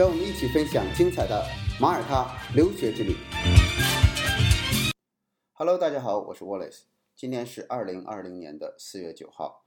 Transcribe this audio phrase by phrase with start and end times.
[0.00, 1.44] 让我们一起分享精彩的
[1.78, 2.26] 马耳他
[2.56, 3.14] 留学之旅。
[5.52, 9.66] Hello，大家好，我是 Wallace，今天是二零二零年的四月九号。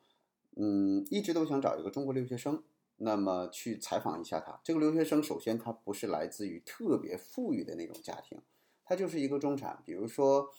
[0.55, 2.63] 嗯，一直都想找一个中国留学生，
[2.97, 4.59] 那么去采访一下他。
[4.63, 8.41] 这个留学生首先他不是来自于特别富裕的那种家庭，
[8.83, 10.49] 他就是一个中产，比如说，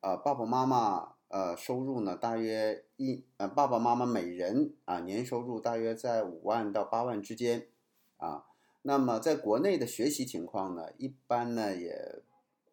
[0.00, 1.16] 呃，爸爸妈妈。
[1.28, 7.68] 呃，收入呢，大约一呃，爸爸妈妈每人啊，年收入大约在五万到八万之间，
[8.16, 8.46] 啊，
[8.88, 12.22] 那么在国内的学习情况呢，一般呢，也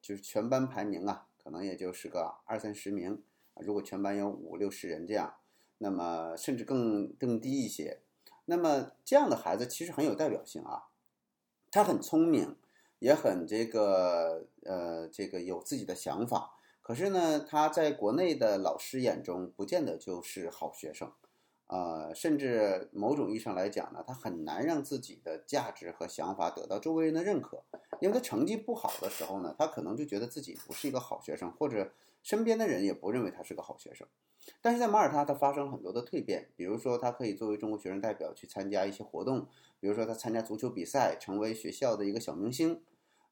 [0.02, 3.22] 就是全班排名啊，可能也就是个二三十名，
[3.56, 5.36] 如果全班有五六十人这样，
[5.80, 8.00] 那么甚至更更低一些，
[8.46, 10.88] 那么这样的孩子其实很有代表性啊，
[11.70, 12.56] 他很聪明，
[13.00, 16.54] 也很这个呃，这个有自己的想法。
[16.82, 21.12] 可是呢，他在国内的老师眼中不见得就是好学生，
[21.68, 27.64] 呃，甚至某种意义上来讲呢，他很难让自己的价值和想法得到周围人的认可，
[28.00, 31.92] 因为他成绩不好的时候呢，他可能就觉得自己不是一个好学生，或者
[32.22, 34.08] 身边的人也不认为他是个好学生。
[34.62, 39.48] 但是在马耳他，他发生了很多的蜕变，比如说他可以作为中国学生代表去参加一些活动，
[39.80, 42.84] 比如说他参加足球比赛，成为学校的一个小明星。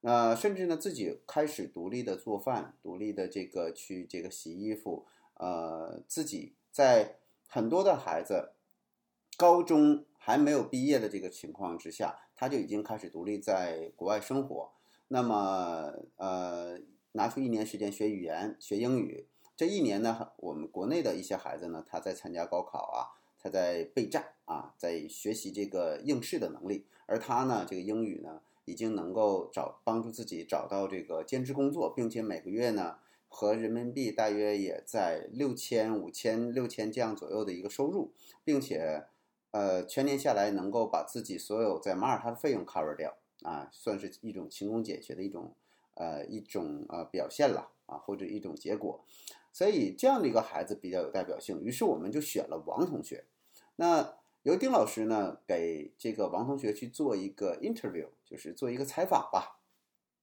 [0.01, 7.19] 呃，甚至呢，自己开始独立的做饭，独立的这个去这个洗衣服，呃，自己在
[7.53, 8.53] 很多的孩子
[9.37, 14.71] 高中还没有毕业的这个情况之下，他就已经开始独立在国外生活。
[15.09, 16.79] 那么，呃，
[17.11, 19.27] 拿出一年时间学语言，学英语。
[19.55, 28.41] 这一年呢，我们国内的一些孩子呢，他在参加高考啊，他在备战啊，在学习这个应试的能力，而他呢，这个英语呢。
[28.65, 32.95] 已经能够找帮助自己找到这个兼职工作，并且每个月呢
[33.35, 38.13] 和人民币大约也在六千、五千、六千这样左右的一个收入，
[38.43, 39.07] 并且
[39.49, 45.55] 呃全年下来能够把自己所有在马耳他的费用 cover 掉啊，算是一种勤工俭学的一种
[45.95, 49.03] 呃一种呃表现了啊，或者一种结果。
[49.51, 53.25] 所以这样的一个孩子比较有代表性，于是我们就选了王同学。
[53.77, 59.62] 那由丁老师呢给这个王同学去做一个 interview，就是做一个采访吧。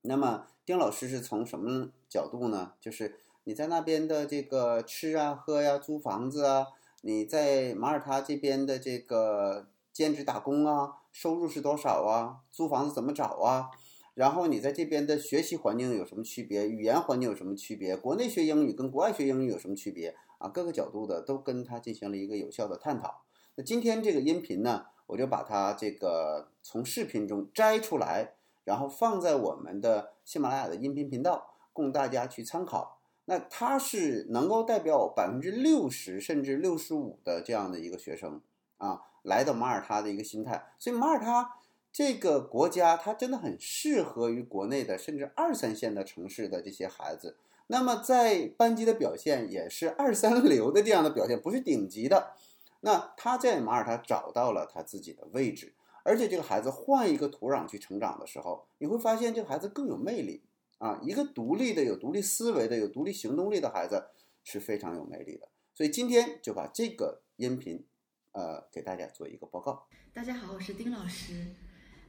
[0.02, 2.72] 那么丁老师是从什么角度呢？
[2.80, 6.66] 就是你在那边的这个吃啊、喝呀、租房子啊，
[7.02, 12.40] 你在马耳他这边的这个兼职打工啊，收入是多少啊？
[12.50, 13.70] 租房子怎么找啊？
[14.14, 16.68] 然后你在这边的学习环境有什么区别？
[16.68, 17.96] 语言环境有什么区别？
[17.96, 20.48] 国内学英语跟国外学英语有什么区别啊？
[20.48, 23.22] 各个角度的都跟他进行了一个有效的探讨。
[23.54, 28.34] 那今天这个音频呢，我就把它这个从视频中摘出来，
[28.70, 33.00] 然后放在我们的喜马拉雅的音频频道，供大家去参考。
[33.24, 38.40] 那它是能够代表百分之六十甚至六十五的这样的一个学生
[38.78, 40.72] 啊，来到马耳他的一个心态。
[40.78, 41.56] 所以马耳他
[41.92, 47.36] 这个国家，它真的很适合于国内的甚至二三线的城市的这些孩子。
[47.66, 52.34] 那么在班级的表现也是二三流的这样的表现，不是顶级的。
[52.82, 60.42] 那他在马耳他找到了他自己的位置，而且这个孩子换一个土壤去成长的时候，你会发现这个孩子更有魅力
[60.78, 61.00] 啊！
[61.02, 64.06] 一个独立的、有独立思维的、有独立行动力的孩子
[64.42, 65.48] 是非常有魅力的。
[65.74, 67.86] 所以今天就把这个音频，
[68.32, 69.86] 呃，给大家做一个报告。
[70.12, 71.54] 大家好，我是丁老师。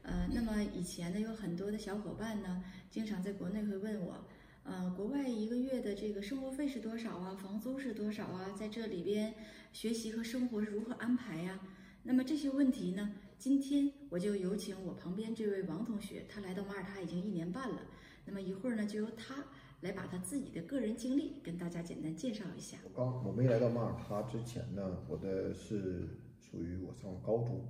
[0.03, 4.25] 呃，那么以前呢，有很多的小伙伴呢，经常在国内会问我。
[4.63, 7.35] 呃，国外一个月的这个生活费是多少啊？
[7.35, 8.55] 房租是多少啊？
[8.57, 9.35] 在这里边
[9.71, 11.59] 学习和生活是如何安排呀？
[12.03, 13.15] 那么这些问题呢？
[13.41, 17.81] 今天我就有请我旁边这位王同学，他来到马耳他已经一年半了。
[18.23, 19.43] 那么一会儿呢，就由他
[19.79, 22.77] 来把他自己的个人经历跟大家简单介绍一下。
[22.83, 26.07] 我刚我没来到马耳他之前呢，我的是
[26.37, 27.65] 属于我上高中，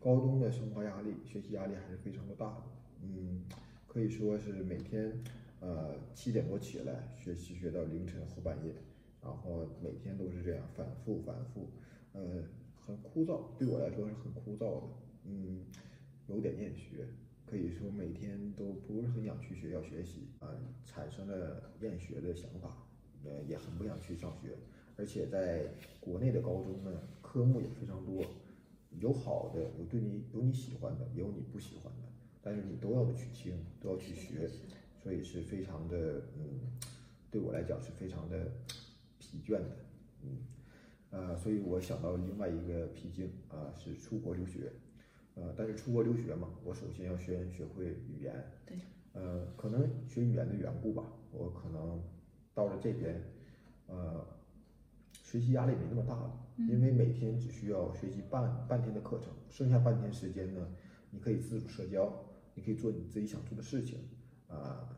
[0.00, 2.62] 高中的生活压力、学习压力还是非常的大的。
[3.02, 3.44] 嗯，
[3.86, 5.22] 可以说是每天。
[5.60, 8.74] 呃，七点多起来学习，学到凌晨后半夜，
[9.22, 11.70] 然后每天都是这样反复反复，
[12.12, 12.42] 呃，
[12.74, 14.88] 很枯燥，对我来说是很枯燥的，
[15.24, 15.64] 嗯，
[16.26, 17.06] 有点厌学，
[17.46, 20.48] 可以说每天都不是很想去学校学习啊，
[20.84, 22.86] 产生了厌学的想法，
[23.24, 24.56] 呃，也很不想去上学，
[24.96, 25.66] 而且在
[26.00, 28.24] 国内的高中呢，科目也非常多，
[29.00, 32.08] 有好的，有对你有你喜欢的，也有你不喜欢的，
[32.42, 34.48] 但是你都要去听，都要去学，
[35.02, 36.60] 所以是非常的，嗯，
[37.30, 38.52] 对我来讲是非常的
[39.18, 39.76] 疲倦的，
[40.22, 40.38] 嗯，
[41.10, 44.70] 呃，所以我想到另外一个僻静啊、是出国留学，
[45.34, 48.34] 呃，但是出国留学嘛，我首先要先学会语言，
[48.64, 48.78] 对，
[49.12, 52.00] 呃，可能学语言的缘故吧，我可能
[52.54, 53.20] 到了这边，
[53.88, 54.24] 呃，
[55.22, 60.68] 学习压力没那么大了，因为每天只需要学习半半天的课程，剩下半天时间呢，
[61.10, 62.12] 你可以自主社交，
[62.54, 63.98] 你可以做你自己想做的事情，
[64.46, 64.88] 啊、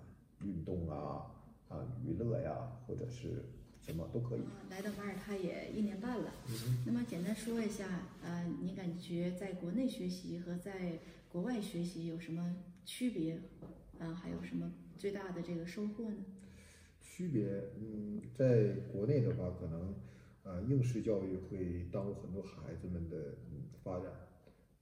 [0.42, 1.32] 运动啊，
[1.68, 3.42] 啊、娱乐呀，或者是
[3.86, 4.40] 什么都可以。
[4.40, 6.32] 啊，来到马耳他也一年半了。
[6.48, 7.86] 嗯那么简单说一下，
[8.22, 10.98] 呃，你感觉在国内学习和在
[11.30, 13.38] 国外学习有什么区别？
[13.98, 16.16] 呃，还有什么最大的这个收获呢？
[17.00, 17.46] 区别，
[17.80, 19.94] 嗯，在国内的话，可能
[20.42, 23.16] 呃应试教育会耽误很多孩子们的
[23.50, 24.12] 嗯发展，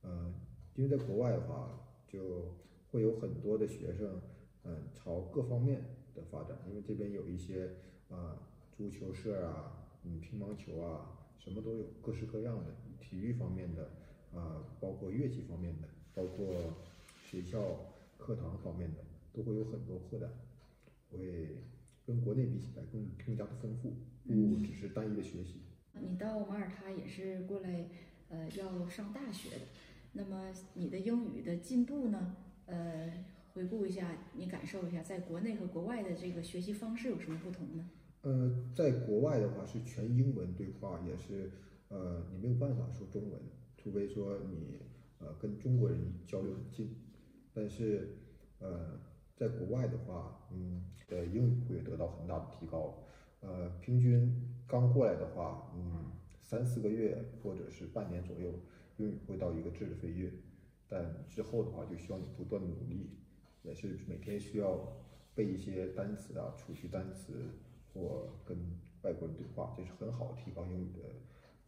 [0.03, 0.35] 呃，
[0.75, 1.79] 因为在国外的话，
[2.09, 2.57] 就
[2.91, 4.21] 会有很多的学生，
[4.65, 5.85] 嗯、朝各方面
[6.15, 7.71] 的发展，因为这边有一些
[8.09, 8.37] 啊、
[8.77, 9.73] 足球社啊，
[10.05, 11.07] 嗯，乒乓球啊，
[11.39, 13.91] 什么都有，各式各样的，体育方面的
[14.35, 16.75] 啊、包括乐器方面的，包括
[17.25, 18.99] 学校课堂方面的，
[19.33, 20.29] 都会有很多扩展，
[21.11, 21.57] 会
[22.05, 23.91] 跟国内比起来更更加的丰富，
[24.27, 25.61] 不只是单一的学习。
[26.01, 27.89] 你到马耳他也是过来，
[28.29, 29.57] 呃，要上大学的。
[30.15, 32.37] 那么你的英语的进步呢？
[32.67, 37.89] 呃，回顾一下，你感受一下，在国内和国外的这个学习方式有什么不同呢？
[38.25, 41.51] 呃，在国外的话是全英文对话，也是
[41.89, 43.39] 呃你没有办法说中文，
[43.77, 44.81] 除非说你
[45.19, 46.97] 呃跟中国人交流很近。
[47.53, 48.17] 但是
[48.61, 48.99] 呃
[49.37, 52.99] 在国外的话，嗯，的英语会得到很大的提高。
[53.41, 54.35] 呃，平均
[54.67, 56.11] 刚过来的话，嗯，
[56.43, 58.55] 三四个月或者是半年左右，
[58.97, 60.33] 英语会到一个质的飞跃。
[60.89, 63.11] 但之后的话，就需要你不断的努力，
[63.63, 64.97] 也是每天需要
[65.35, 67.35] 背一些单词啊，储蓄单词，
[67.95, 68.59] 或跟
[69.03, 71.09] 外国人对话，这是很好提高英语的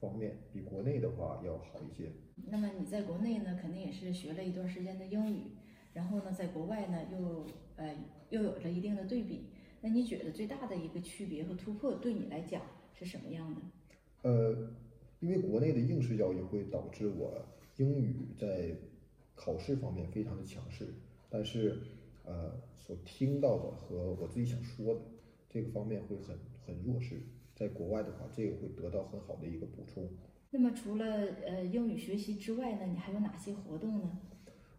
[0.01, 2.11] 方面，比国内的话要好一些。
[2.47, 5.53] 那么你在国内呢，肯定也是学了一段时间的英语，
[5.95, 7.47] 然后呢，在国外呢又
[7.77, 7.95] 呃
[8.31, 9.47] 又有了一定的对比。
[9.81, 12.63] 那你觉得最大的一个区别和突破对你来讲
[12.93, 13.61] 是什么样的？
[14.23, 14.71] 呃，
[15.21, 17.47] 因为国内的应试教育会导致我
[17.77, 18.75] 英语在
[19.35, 20.89] 考试方面非常的强势，
[21.29, 21.79] 但是
[22.25, 25.01] 呃所听到的和我自己想说的
[25.57, 27.17] 这个方面会很很弱势。
[27.55, 30.07] 在国外的话，这个会得到很好的一个补充。
[30.51, 31.07] 那么除了
[31.47, 34.19] 呃英语学习之外呢，你还有哪些活动呢？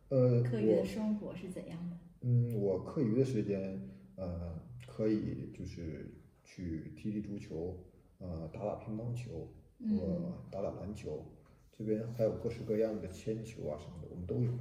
[0.10, 1.98] 呃，课余的生活是怎样的？
[2.22, 3.82] 嗯，我课余的时间，
[4.18, 4.54] 呃，
[4.86, 6.14] 可以就是
[6.44, 7.76] 去踢踢足球，
[8.20, 11.26] 呃，打打乒乓球，或打打篮球。
[11.72, 14.52] 这边还有各式各样的铅球啊什么的，我们都有，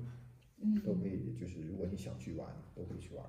[0.63, 1.35] 嗯，都可以。
[1.39, 3.23] 就是如果你想去玩，都可以去玩。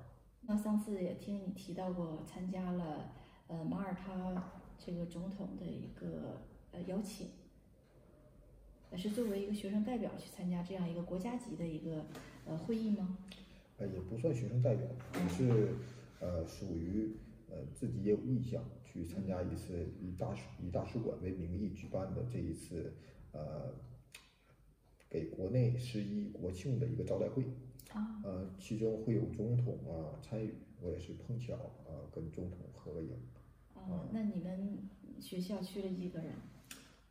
[0.50, 3.12] 那上次也听你提到过，参加了
[3.48, 6.40] 呃马耳他这个总统的一个
[6.72, 7.28] 呃邀请，
[8.90, 12.06] 呃是作为一个学生代表去参加这样一个国家级的一个
[12.46, 13.18] 呃会议吗？
[13.76, 15.74] 呃，也不算学生代表，只是
[16.18, 17.14] 呃属于
[17.50, 22.94] 呃自己也有意向去参加一次以大使以大使馆为名义举办的这一次
[23.32, 23.74] 呃
[25.10, 27.44] 给国内十一国庆的一个招待会。
[27.92, 33.10] 啊，呃，其中会有总统啊参与，我也是碰巧啊跟总统合个影。
[33.74, 34.88] 哦，那你们
[35.20, 36.32] 学校去了几个人？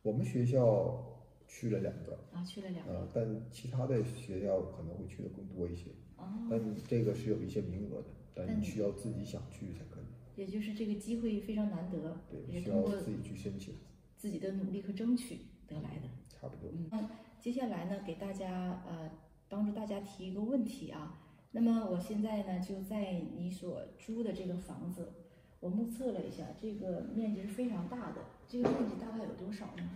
[0.02, 2.92] 我们学校去了两个，啊，去了两个。
[2.92, 13.74] 呃，但其他的学校可能会去的更多一些，哦，但这个是有一些名额的，但但你需要自己想去才可以，也就是这个机会非常难得，对，需要自己去申请，
[14.16, 16.08] 自己的努力和争取得来的。
[16.28, 16.70] 差不多。
[16.92, 17.08] 嗯，
[17.40, 19.10] 接下来呢，给大家呃
[19.48, 21.18] 帮助大家提一个问题啊。
[21.50, 25.12] 那么我现在呢就在你所租的这个房子，
[25.60, 28.20] 我目测了一下，这个面积是非常大的。
[28.46, 29.90] 这个面积大概有多少呢？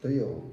[0.00, 0.50] 得有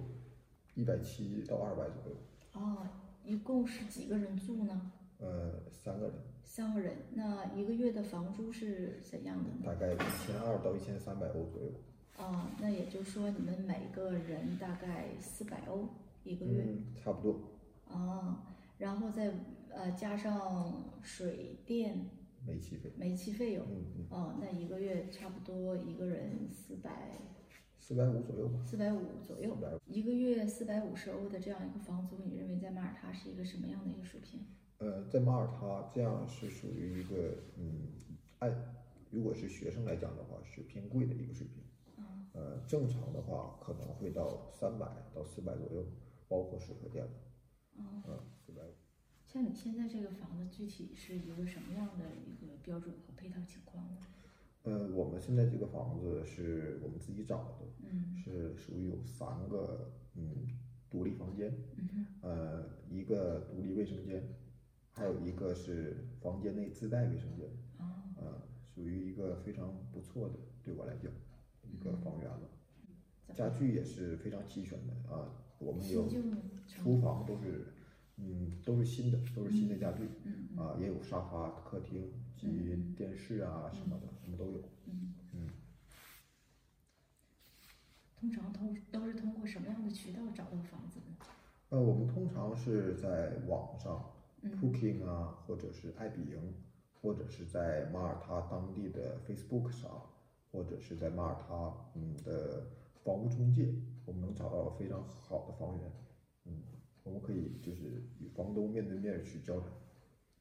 [0.76, 2.16] 一百七到二百左右，
[2.54, 2.88] 哦，
[3.24, 4.92] 一共是几个人住呢？
[5.20, 6.96] 呃，三个人，三个人。
[7.14, 9.62] 那一个月的房租是怎样的呢？
[9.66, 11.72] 大概一千二到一千三百欧左右，
[12.18, 15.88] 啊、那也就是说你们每个人大概四百欧
[16.24, 16.64] 一个月。
[16.68, 17.40] 嗯，差不多，
[18.20, 19.34] 啊，然后再
[19.70, 22.10] 呃加上水电、
[22.46, 27.20] 煤气费，煤气费用，嗯嗯，哦，那一个月差不多一个人四百
[27.80, 34.42] 四百五左右吧，四百五左右一个月四百五十欧的这样一个房租，你认为在马耳他是一个什么样的一个水平？
[34.78, 37.88] 呃，在马耳他这样是属于一个嗯，
[38.40, 38.76] 按
[39.10, 41.64] 如果是学生来讲的话是偏贵的一个水平。
[42.36, 45.86] 呃，正常的话可能会到三百到四百左右，
[46.28, 47.12] 包括水和电的。
[47.78, 48.04] 嗯，
[48.46, 48.74] 四百五。
[49.26, 53.98] 像你现在这个房子，具体是一个什么样的一个标准和配套情况呢？
[54.64, 60.48] 呃，我们现在这个房子是我们自己找的，嗯是属于有三个嗯
[60.90, 64.24] 独立房间，嗯哼呃，一个独立卫生间，
[64.92, 67.84] 还有一个是房间内自带卫生间，哦
[68.16, 68.42] 呃，
[68.74, 71.12] 属于一个非常不错的，对我来讲
[71.70, 72.50] 一个房源了。
[73.34, 75.28] 家具也是非常齐全的啊，
[75.64, 76.08] 我们有
[76.68, 77.74] 厨房都是
[78.18, 80.04] 嗯都是新的，都是新的家具
[80.58, 84.60] 啊，也有沙发、客厅及电视啊什么的，什么都有。
[84.86, 85.50] 嗯嗯，
[88.20, 91.16] 通常通都是通过什么样的渠道找到房子呢？
[91.70, 96.54] 呃，我们通常是在网上嗯 Booking 啊，或者是爱彼迎，
[97.02, 99.90] 或者是在马耳他当地的 Facebook 上，
[100.52, 102.68] 或者是在马耳他嗯的
[103.04, 103.74] 房屋中介，
[104.06, 105.92] 我们能找到非常好的房源。
[106.46, 106.64] 嗯，
[107.04, 109.70] 我们可以就是与房东面对面去交谈。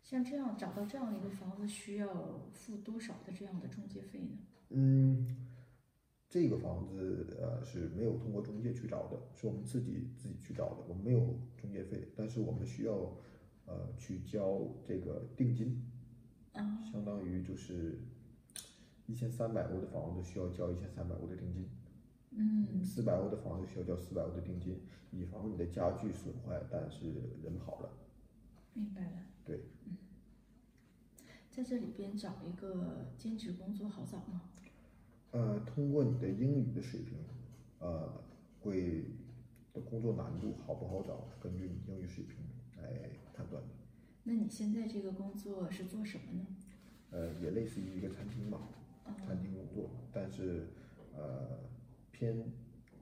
[0.03, 4.39] 像这样找到这样的一个房子，需要付多少的这样的中介费呢？
[4.71, 5.47] 嗯，
[6.29, 11.21] 这个房子呃是没有通过中介去找的，是我们自己自己去找的，我们没有
[11.57, 12.95] 中介费，但是我们需要
[13.67, 15.81] 呃去交这个定金，
[16.53, 18.01] 啊相当于就是
[19.07, 21.69] 一千三百欧的房子需要交一千三百欧的定金，
[22.35, 27.11] 嗯四百欧的房子需要交四百欧的定金，以防你的家具损坏，但是
[27.43, 27.91] 人跑了。
[28.75, 29.19] 明白了。
[29.45, 29.97] 对，嗯，
[31.51, 34.43] 在这里边找一个兼职工作好找吗？
[35.33, 37.19] 呃，通过你的英语的水平，
[37.79, 38.23] 呃，
[38.61, 39.05] 会
[39.73, 42.37] 的工作难度好不好找，根据你英语水平
[42.77, 43.69] 来判断的。
[44.25, 46.47] 那你现在这个工作是做什么呢？
[47.11, 48.69] 呃，也类似于一个餐厅吧，
[49.27, 50.69] 餐厅工作，但是
[51.15, 51.59] 呃
[52.23, 52.53] 偏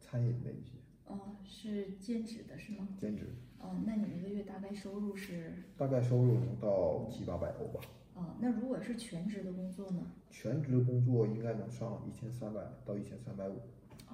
[0.00, 2.88] 餐饮那一些哦，是兼职的是吗？
[2.96, 3.26] 兼职，
[3.58, 5.52] 哦，那你一个月大概收入是？
[5.76, 7.80] 大概收入能到七八百欧吧。
[8.14, 10.10] 哦，那如果是全职的工作呢？
[10.30, 13.60] 全职工作应该能上一千三百到一千三百五，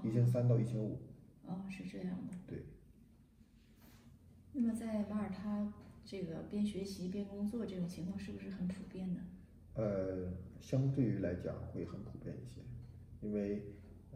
[0.02, 0.98] 一千三到一千五。
[1.46, 2.34] 哦，是这样的。
[2.48, 2.64] 对。
[4.54, 5.72] 那么在马耳他
[6.04, 9.20] 这个边学习边工作这种情况是不是很普遍呢？
[9.74, 12.60] 呃，相对于来讲会很普遍一些，
[13.20, 13.62] 因为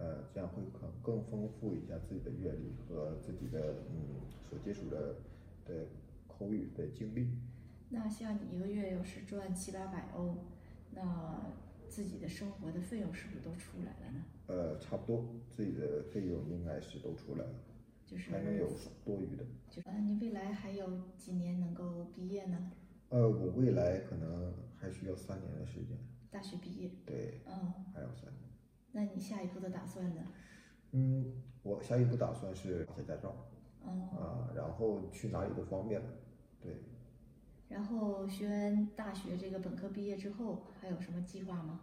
[0.00, 5.14] 呃这样会更更丰富一下自己的阅历和自己的嗯所接触的
[5.66, 5.86] 的
[6.26, 7.28] 口语的经历。
[7.90, 10.38] 那像你一个月要是赚七八百欧，
[10.92, 11.52] 那
[11.88, 14.24] 自己的生活的费用是不是都出来了呢？
[14.46, 17.54] 呃，差不多自己的费用应该是都出来了，
[18.06, 18.68] 就是还能有
[19.04, 19.44] 多余的。
[19.68, 22.70] 就呃，你未来还有几年能够毕业呢？
[23.10, 25.98] 呃，我未来可能还需要三年的时间，
[26.30, 28.49] 大学毕业，对，嗯，还有三年。
[28.92, 30.22] 那你下一步的打算呢？
[30.92, 31.32] 嗯，
[31.62, 33.34] 我下一步打算是考下驾照
[33.82, 36.02] 哦，啊、然后去哪里都方便，
[36.60, 36.76] 对。
[37.68, 41.80] 然后学完大学这个本科毕业之后，还有什么计划吗？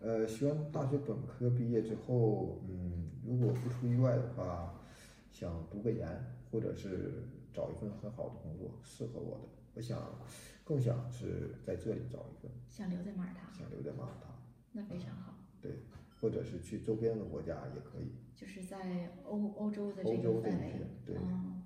[0.00, 4.74] 呃，学完大学本科毕业之后，嗯，如果不出意外的话，
[5.30, 6.08] 想读个研，
[6.50, 7.22] 或者是
[7.52, 9.44] 找一份很好的工作，适合我的。
[9.74, 10.00] 我想，
[10.64, 14.28] 更想是在这里找一份，想留在马耳他，想留在马耳他，
[14.72, 15.70] 那非常好，对，
[16.20, 18.12] 或者是去周边的国家也可以。
[18.34, 21.62] 就是在欧欧洲的这欧洲这一个范围片，对嗯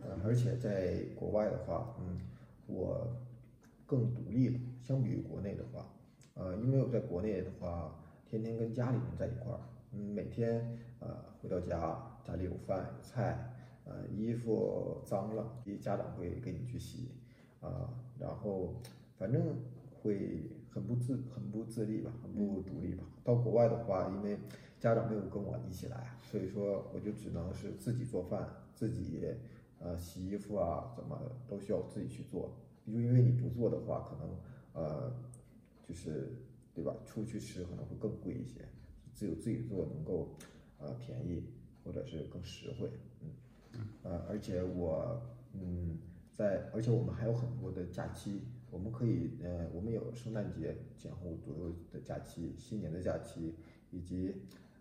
[0.00, 2.18] 呃，而且在国外的话，嗯，
[2.66, 3.06] 我
[3.86, 4.58] 更独立了。
[4.82, 5.86] 相比于国内的话，
[6.34, 7.96] 呃，因为我在国内的话，
[8.26, 9.60] 天天跟家里人在一块儿，
[9.92, 17.12] 嗯，每天呃回到家，家里有饭有菜，呃，衣服脏了，家长会给你去洗，
[17.60, 18.74] 啊、然后
[19.16, 19.56] 反正
[20.02, 23.04] 会很不自很不自立吧，很不独立吧。
[23.22, 24.38] 到国外的话，因为
[24.80, 29.24] 家长没有跟我一起来，所以说我就只能是自己做饭，自己
[29.78, 32.52] 呃洗衣服啊，怎么都需要自己去做。
[32.86, 34.36] 就因为你不做的话，可能
[34.72, 35.12] 呃
[35.86, 36.32] 就是
[36.74, 36.94] 对吧？
[37.04, 38.66] 出去吃可能会更贵一些，
[39.14, 40.34] 只有自己做能够
[40.78, 41.44] 呃便宜
[41.84, 42.90] 或者是更实惠，
[43.22, 43.28] 嗯
[44.02, 45.20] 呃，而且我
[45.52, 45.98] 嗯
[46.32, 53.54] 在，而且我们还有很多的假期，我们可以呃我们有圣诞节前后左右的假期，新年的假期
[53.90, 54.34] 以及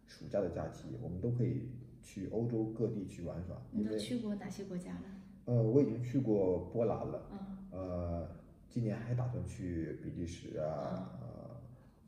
[0.08, 1.70] 暑假的假期，我们都可以
[2.02, 5.04] 去欧洲各地去玩耍，你都去过哪些国家了？
[5.44, 7.28] 呃我已经去过波兰了。
[7.34, 8.28] 嗯呃，
[8.70, 11.56] 今年还打算去比利时啊，呃，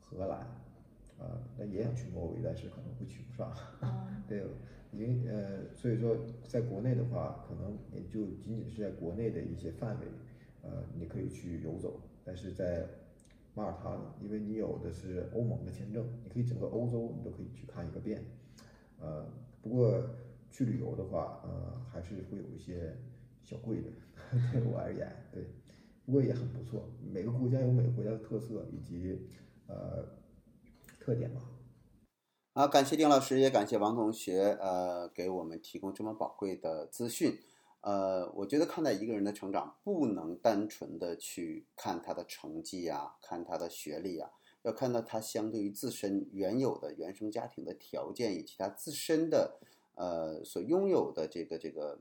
[0.00, 0.40] 荷兰，
[1.18, 3.52] 呃，那也想去挪威，但是可能会去不上。
[3.82, 4.42] 嗯对，
[4.92, 10.06] 已经呃，所以说在国内的话，可能也就仅仅是在国内的一些范围，
[10.64, 12.88] 呃，你可以去游走，但是在
[13.54, 18.24] 马耳他呢，因为你有的是欧盟的签证，你可以整个欧洲你都可以去看一个遍，
[18.98, 19.24] 呃，
[19.62, 20.02] 不过
[20.50, 22.96] 去旅游的话，呃，还是会有一些
[23.42, 23.88] 小贵的，
[24.52, 25.44] 对我而言，对，
[26.06, 26.88] 不过也很不错。
[27.12, 29.28] 每个国家有每个国家的特色以及
[29.66, 30.04] 呃
[30.98, 31.40] 特点吧。
[32.54, 37.36] 好，感谢丁老师，也感谢王同学，呃，给我们提供这么宝贵的资讯。
[37.84, 44.30] 呃，我觉得看待一个人的成长，不能单纯的去看他的成绩呀，看他的学历呀，
[44.62, 49.58] 要看到他相对于自身原有的原生家庭的条件以及他自身的
[49.96, 52.00] 呃所拥有的这个这个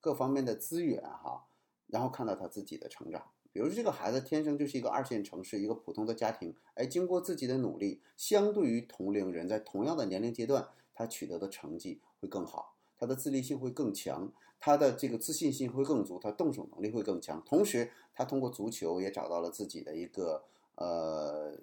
[0.00, 1.44] 各方面的资源哈，
[1.88, 3.20] 然后看到他自己的成长。
[3.52, 14.32] 比如说这个孩子天生就是一个二线城市一个普通的家庭，哎，经过自己的努力，相对于同龄人在同样的年龄阶段，他取得的成绩会更好，他的自立性会更强。
[14.64, 17.42] 他的这个自信心会更足，他动手能力会更强。
[17.44, 20.42] 同时，他通过足球也找到了自己的一个
[20.76, 21.54] 呃，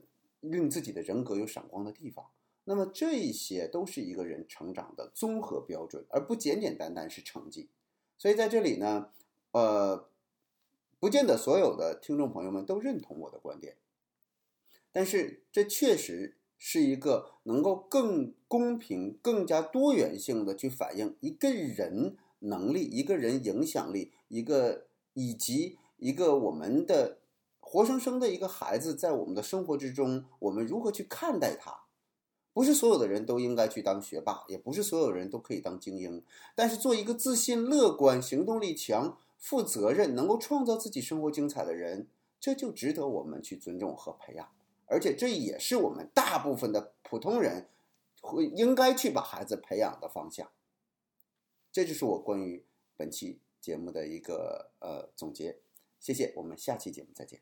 [0.41, 2.23] 令自己的人格有闪光的地方。
[2.65, 7.69] 那么，这一些都是一个人成长的综合标准，而不简简单单是成绩。
[8.19, 9.09] 所以，在这里呢，
[9.53, 10.07] 呃，
[10.99, 13.77] 不见得所有的听众朋友们都认同我的观点，
[14.91, 22.17] 但是这确实是一个能够更公平、更加多元性的去反映一个人。
[22.41, 27.17] 能力，一个人影响力，一个以及一个我们的
[27.59, 31.81] 活生生的一个孩子，在我们的生活之中，我们如何去看待他？
[32.53, 36.21] 不是所有的人都应该去当学霸，也不是所有人都可以当精英。
[36.53, 42.07] 但是，做一个自信、乐观、行动力强、负责任、能够创造自己生活精彩的人，
[42.41, 44.49] 这就值得我们去尊重和培养。
[44.87, 47.67] 而且，这也是我们大部分的普通人
[48.19, 50.49] 会应该去把孩子培养的方向。
[51.71, 52.65] 这就是我关于
[52.97, 55.61] 本期节目的一个呃总结，
[55.99, 57.41] 谢谢，我们下期节目再见。